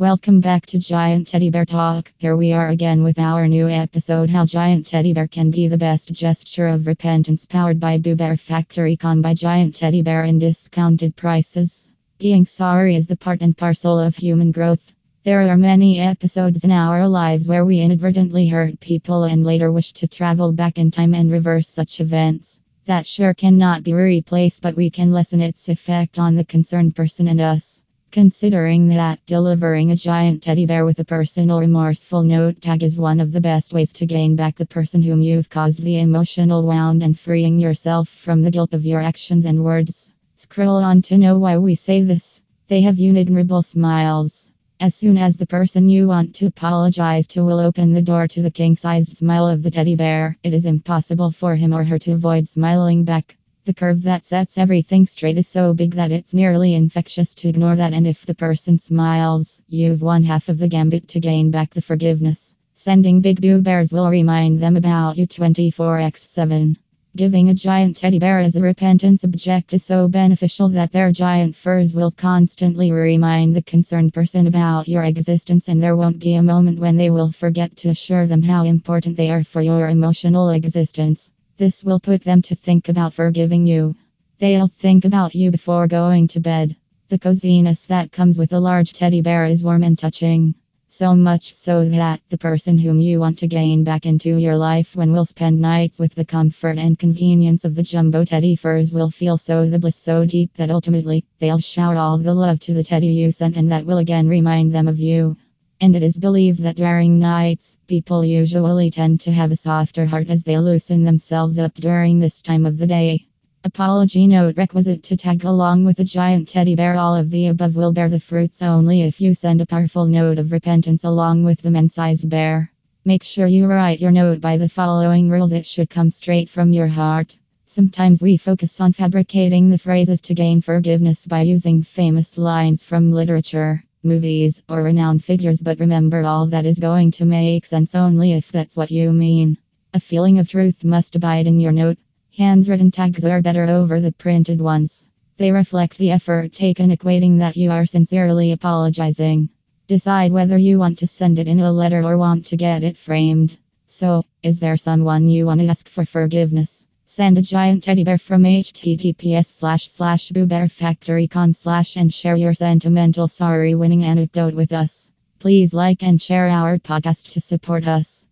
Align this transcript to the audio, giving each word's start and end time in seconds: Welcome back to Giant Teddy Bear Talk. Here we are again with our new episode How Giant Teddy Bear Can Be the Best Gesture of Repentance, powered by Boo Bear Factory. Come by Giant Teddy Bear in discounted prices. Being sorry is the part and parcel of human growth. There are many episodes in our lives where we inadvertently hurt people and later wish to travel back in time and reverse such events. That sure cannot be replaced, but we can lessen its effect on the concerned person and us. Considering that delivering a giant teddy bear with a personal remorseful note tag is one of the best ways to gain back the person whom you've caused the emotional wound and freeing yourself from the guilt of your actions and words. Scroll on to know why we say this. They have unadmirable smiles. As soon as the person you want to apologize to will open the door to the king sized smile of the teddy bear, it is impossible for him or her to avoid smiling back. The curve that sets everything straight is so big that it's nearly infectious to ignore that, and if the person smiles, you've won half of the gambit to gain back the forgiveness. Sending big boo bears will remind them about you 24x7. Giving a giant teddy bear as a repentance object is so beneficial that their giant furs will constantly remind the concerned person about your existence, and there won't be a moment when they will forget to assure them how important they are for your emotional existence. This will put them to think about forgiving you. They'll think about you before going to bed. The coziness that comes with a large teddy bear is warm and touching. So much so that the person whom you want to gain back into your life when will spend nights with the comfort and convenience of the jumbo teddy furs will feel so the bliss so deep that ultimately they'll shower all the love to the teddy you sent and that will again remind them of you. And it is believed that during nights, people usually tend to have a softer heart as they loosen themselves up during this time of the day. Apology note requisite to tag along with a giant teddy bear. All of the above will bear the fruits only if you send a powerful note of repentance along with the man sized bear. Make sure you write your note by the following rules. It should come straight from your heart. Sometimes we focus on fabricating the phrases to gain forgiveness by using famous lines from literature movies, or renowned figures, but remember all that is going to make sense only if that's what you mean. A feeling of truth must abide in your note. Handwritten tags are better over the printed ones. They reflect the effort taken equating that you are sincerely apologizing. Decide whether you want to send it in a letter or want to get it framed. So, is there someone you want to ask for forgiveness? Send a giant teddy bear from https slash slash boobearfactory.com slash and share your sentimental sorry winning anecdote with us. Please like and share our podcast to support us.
Welcome 0.00 0.40
back 0.40 0.64
to 0.66 0.78
Giant 0.78 1.26
Teddy 1.26 1.50
Bear 1.50 1.64
Talk. 1.64 2.12
Here 2.18 2.36
we 2.36 2.52
are 2.52 2.68
again 2.68 3.02
with 3.02 3.18
our 3.18 3.48
new 3.48 3.68
episode 3.68 4.30
How 4.30 4.46
Giant 4.46 4.86
Teddy 4.86 5.12
Bear 5.12 5.26
Can 5.26 5.50
Be 5.50 5.66
the 5.66 5.76
Best 5.76 6.12
Gesture 6.12 6.68
of 6.68 6.86
Repentance, 6.86 7.44
powered 7.44 7.80
by 7.80 7.98
Boo 7.98 8.14
Bear 8.14 8.36
Factory. 8.36 8.96
Come 8.96 9.22
by 9.22 9.34
Giant 9.34 9.74
Teddy 9.74 10.02
Bear 10.02 10.22
in 10.22 10.38
discounted 10.38 11.16
prices. 11.16 11.90
Being 12.20 12.44
sorry 12.44 12.94
is 12.94 13.08
the 13.08 13.16
part 13.16 13.40
and 13.40 13.58
parcel 13.58 13.98
of 13.98 14.14
human 14.14 14.52
growth. 14.52 14.94
There 15.24 15.42
are 15.50 15.56
many 15.56 15.98
episodes 15.98 16.62
in 16.62 16.70
our 16.70 17.08
lives 17.08 17.48
where 17.48 17.64
we 17.64 17.80
inadvertently 17.80 18.46
hurt 18.46 18.78
people 18.78 19.24
and 19.24 19.42
later 19.42 19.72
wish 19.72 19.90
to 19.94 20.06
travel 20.06 20.52
back 20.52 20.78
in 20.78 20.92
time 20.92 21.12
and 21.12 21.28
reverse 21.28 21.68
such 21.68 21.98
events. 21.98 22.60
That 22.84 23.04
sure 23.04 23.34
cannot 23.34 23.82
be 23.82 23.94
replaced, 23.94 24.62
but 24.62 24.76
we 24.76 24.90
can 24.90 25.10
lessen 25.10 25.40
its 25.40 25.68
effect 25.68 26.20
on 26.20 26.36
the 26.36 26.44
concerned 26.44 26.94
person 26.94 27.26
and 27.26 27.40
us. 27.40 27.82
Considering 28.18 28.88
that 28.88 29.24
delivering 29.26 29.92
a 29.92 29.96
giant 29.96 30.42
teddy 30.42 30.66
bear 30.66 30.84
with 30.84 30.98
a 30.98 31.04
personal 31.04 31.60
remorseful 31.60 32.24
note 32.24 32.60
tag 32.60 32.82
is 32.82 32.98
one 32.98 33.20
of 33.20 33.30
the 33.30 33.40
best 33.40 33.72
ways 33.72 33.92
to 33.92 34.06
gain 34.06 34.34
back 34.34 34.56
the 34.56 34.66
person 34.66 35.00
whom 35.00 35.22
you've 35.22 35.48
caused 35.48 35.80
the 35.80 36.00
emotional 36.00 36.64
wound 36.64 37.00
and 37.04 37.16
freeing 37.16 37.60
yourself 37.60 38.08
from 38.08 38.42
the 38.42 38.50
guilt 38.50 38.74
of 38.74 38.84
your 38.84 39.00
actions 39.00 39.46
and 39.46 39.62
words. 39.62 40.10
Scroll 40.34 40.78
on 40.78 41.00
to 41.02 41.16
know 41.16 41.38
why 41.38 41.58
we 41.58 41.76
say 41.76 42.02
this. 42.02 42.42
They 42.66 42.80
have 42.80 42.96
unadmirable 42.96 43.64
smiles. 43.64 44.50
As 44.80 44.96
soon 44.96 45.16
as 45.16 45.36
the 45.36 45.46
person 45.46 45.88
you 45.88 46.08
want 46.08 46.34
to 46.34 46.46
apologize 46.46 47.28
to 47.28 47.44
will 47.44 47.60
open 47.60 47.92
the 47.92 48.02
door 48.02 48.26
to 48.26 48.42
the 48.42 48.50
king 48.50 48.74
sized 48.74 49.16
smile 49.16 49.46
of 49.46 49.62
the 49.62 49.70
teddy 49.70 49.94
bear, 49.94 50.36
it 50.42 50.52
is 50.52 50.66
impossible 50.66 51.30
for 51.30 51.54
him 51.54 51.72
or 51.72 51.84
her 51.84 52.00
to 52.00 52.14
avoid 52.14 52.48
smiling 52.48 53.04
back. 53.04 53.36
The 53.68 53.74
curve 53.74 54.00
that 54.04 54.24
sets 54.24 54.56
everything 54.56 55.04
straight 55.04 55.36
is 55.36 55.46
so 55.46 55.74
big 55.74 55.96
that 55.96 56.10
it's 56.10 56.32
nearly 56.32 56.72
infectious 56.72 57.34
to 57.34 57.50
ignore 57.50 57.76
that, 57.76 57.92
and 57.92 58.06
if 58.06 58.24
the 58.24 58.34
person 58.34 58.78
smiles, 58.78 59.60
you've 59.68 60.00
won 60.00 60.22
half 60.22 60.48
of 60.48 60.56
the 60.56 60.68
gambit 60.68 61.06
to 61.08 61.20
gain 61.20 61.50
back 61.50 61.74
the 61.74 61.82
forgiveness. 61.82 62.54
Sending 62.72 63.20
big 63.20 63.42
boo 63.42 63.60
bears 63.60 63.92
will 63.92 64.08
remind 64.08 64.58
them 64.58 64.78
about 64.78 65.18
you 65.18 65.26
24x7. 65.26 66.76
Giving 67.14 67.50
a 67.50 67.54
giant 67.54 67.98
teddy 67.98 68.18
bear 68.18 68.38
as 68.38 68.56
a 68.56 68.62
repentance 68.62 69.22
object 69.22 69.74
is 69.74 69.84
so 69.84 70.08
beneficial 70.08 70.70
that 70.70 70.90
their 70.90 71.12
giant 71.12 71.54
furs 71.54 71.94
will 71.94 72.10
constantly 72.10 72.90
remind 72.90 73.54
the 73.54 73.60
concerned 73.60 74.14
person 74.14 74.46
about 74.46 74.88
your 74.88 75.04
existence, 75.04 75.68
and 75.68 75.82
there 75.82 75.94
won't 75.94 76.20
be 76.20 76.36
a 76.36 76.42
moment 76.42 76.78
when 76.78 76.96
they 76.96 77.10
will 77.10 77.32
forget 77.32 77.76
to 77.76 77.90
assure 77.90 78.26
them 78.26 78.40
how 78.40 78.64
important 78.64 79.18
they 79.18 79.30
are 79.30 79.44
for 79.44 79.60
your 79.60 79.90
emotional 79.90 80.48
existence. 80.48 81.30
This 81.58 81.82
will 81.82 81.98
put 81.98 82.22
them 82.22 82.40
to 82.42 82.54
think 82.54 82.88
about 82.88 83.14
forgiving 83.14 83.66
you. 83.66 83.96
They'll 84.38 84.68
think 84.68 85.04
about 85.04 85.34
you 85.34 85.50
before 85.50 85.88
going 85.88 86.28
to 86.28 86.38
bed. 86.38 86.76
The 87.08 87.18
coziness 87.18 87.86
that 87.86 88.12
comes 88.12 88.38
with 88.38 88.52
a 88.52 88.60
large 88.60 88.92
teddy 88.92 89.22
bear 89.22 89.44
is 89.44 89.64
warm 89.64 89.82
and 89.82 89.98
touching. 89.98 90.54
So 90.86 91.16
much 91.16 91.54
so 91.54 91.88
that 91.88 92.20
the 92.28 92.38
person 92.38 92.78
whom 92.78 93.00
you 93.00 93.18
want 93.18 93.40
to 93.40 93.48
gain 93.48 93.82
back 93.82 94.06
into 94.06 94.36
your 94.36 94.56
life 94.56 94.94
when 94.94 95.10
will 95.10 95.26
spend 95.26 95.60
nights 95.60 95.98
with 95.98 96.14
the 96.14 96.24
comfort 96.24 96.78
and 96.78 96.96
convenience 96.96 97.64
of 97.64 97.74
the 97.74 97.82
jumbo 97.82 98.24
teddy 98.24 98.54
furs 98.54 98.92
will 98.92 99.10
feel 99.10 99.36
so 99.36 99.68
the 99.68 99.80
bliss 99.80 99.96
so 99.96 100.24
deep 100.24 100.54
that 100.54 100.70
ultimately 100.70 101.24
they'll 101.40 101.58
shower 101.58 101.96
all 101.96 102.18
the 102.18 102.34
love 102.34 102.60
to 102.60 102.72
the 102.72 102.84
teddy 102.84 103.08
you 103.08 103.32
sent 103.32 103.56
and 103.56 103.72
that 103.72 103.84
will 103.84 103.98
again 103.98 104.28
remind 104.28 104.70
them 104.70 104.86
of 104.86 105.00
you. 105.00 105.36
And 105.80 105.94
it 105.94 106.02
is 106.02 106.16
believed 106.18 106.64
that 106.64 106.74
during 106.74 107.20
nights, 107.20 107.76
people 107.86 108.24
usually 108.24 108.90
tend 108.90 109.20
to 109.20 109.30
have 109.30 109.52
a 109.52 109.56
softer 109.56 110.06
heart 110.06 110.28
as 110.28 110.42
they 110.42 110.58
loosen 110.58 111.04
themselves 111.04 111.56
up 111.56 111.74
during 111.74 112.18
this 112.18 112.42
time 112.42 112.66
of 112.66 112.78
the 112.78 112.86
day. 112.88 113.28
Apology 113.62 114.26
note 114.26 114.56
requisite 114.56 115.04
to 115.04 115.16
tag 115.16 115.44
along 115.44 115.84
with 115.84 116.00
a 116.00 116.04
giant 116.04 116.48
teddy 116.48 116.74
bear. 116.74 116.96
All 116.96 117.14
of 117.14 117.30
the 117.30 117.46
above 117.46 117.76
will 117.76 117.92
bear 117.92 118.08
the 118.08 118.18
fruits 118.18 118.60
only 118.60 119.02
if 119.02 119.20
you 119.20 119.34
send 119.34 119.60
a 119.60 119.66
powerful 119.66 120.06
note 120.06 120.38
of 120.38 120.50
repentance 120.50 121.04
along 121.04 121.44
with 121.44 121.62
the 121.62 121.70
man 121.70 121.88
sized 121.88 122.28
bear. 122.28 122.72
Make 123.04 123.22
sure 123.22 123.46
you 123.46 123.66
write 123.66 124.00
your 124.00 124.10
note 124.10 124.40
by 124.40 124.56
the 124.56 124.68
following 124.68 125.30
rules. 125.30 125.52
It 125.52 125.64
should 125.64 125.90
come 125.90 126.10
straight 126.10 126.50
from 126.50 126.72
your 126.72 126.88
heart. 126.88 127.38
Sometimes 127.66 128.20
we 128.20 128.36
focus 128.36 128.80
on 128.80 128.92
fabricating 128.92 129.70
the 129.70 129.78
phrases 129.78 130.20
to 130.22 130.34
gain 130.34 130.60
forgiveness 130.60 131.24
by 131.24 131.42
using 131.42 131.82
famous 131.82 132.36
lines 132.36 132.82
from 132.82 133.12
literature 133.12 133.84
movies, 134.02 134.62
or 134.68 134.82
renowned 134.82 135.24
figures, 135.24 135.62
but 135.62 135.80
remember 135.80 136.24
all 136.24 136.46
that 136.46 136.66
is 136.66 136.78
going 136.78 137.10
to 137.10 137.24
make 137.24 137.66
sense 137.66 137.94
only 137.94 138.32
if 138.32 138.50
that's 138.52 138.76
what 138.76 138.90
you 138.90 139.12
mean. 139.12 139.56
A 139.94 140.00
feeling 140.00 140.38
of 140.38 140.48
truth 140.48 140.84
must 140.84 141.16
abide 141.16 141.46
in 141.46 141.60
your 141.60 141.72
note. 141.72 141.98
Handwritten 142.36 142.90
tags 142.90 143.24
are 143.24 143.42
better 143.42 143.64
over 143.64 144.00
the 144.00 144.12
printed 144.12 144.60
ones. 144.60 145.06
They 145.38 145.52
reflect 145.52 145.98
the 145.98 146.10
effort 146.10 146.52
taken 146.52 146.90
equating 146.90 147.38
that 147.38 147.56
you 147.56 147.70
are 147.70 147.86
sincerely 147.86 148.52
apologizing. 148.52 149.48
Decide 149.86 150.32
whether 150.32 150.58
you 150.58 150.78
want 150.78 150.98
to 150.98 151.06
send 151.06 151.38
it 151.38 151.46
in 151.46 151.60
a 151.60 151.72
letter 151.72 152.02
or 152.02 152.18
want 152.18 152.46
to 152.46 152.56
get 152.56 152.82
it 152.82 152.96
framed. 152.96 153.56
So, 153.86 154.24
is 154.42 154.60
there 154.60 154.76
someone 154.76 155.28
you 155.28 155.46
want 155.46 155.60
to 155.60 155.68
ask 155.68 155.88
for 155.88 156.04
forgiveness? 156.04 156.87
Send 157.18 157.36
a 157.36 157.42
giant 157.42 157.82
teddy 157.82 158.04
bear 158.04 158.16
from 158.16 158.44
https 158.44 159.46
slash 159.46 159.88
slash 159.88 160.30
boobearfactory.com 160.30 161.52
slash 161.52 161.96
and 161.96 162.14
share 162.14 162.36
your 162.36 162.54
sentimental 162.54 163.26
sorry 163.26 163.74
winning 163.74 164.04
anecdote 164.04 164.54
with 164.54 164.72
us. 164.72 165.10
Please 165.40 165.74
like 165.74 166.04
and 166.04 166.22
share 166.22 166.46
our 166.48 166.78
podcast 166.78 167.32
to 167.32 167.40
support 167.40 167.88
us. 167.88 168.24